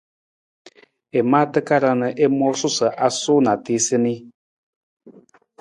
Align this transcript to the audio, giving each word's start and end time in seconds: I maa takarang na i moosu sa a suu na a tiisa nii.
I 1.19 1.19
maa 1.31 1.47
takarang 1.53 1.97
na 2.01 2.07
i 2.23 2.27
moosu 2.37 2.69
sa 2.77 2.87
a 3.05 3.07
suu 3.19 3.41
na 3.45 3.51
a 3.55 3.61
tiisa 3.63 3.97
nii. 4.03 4.19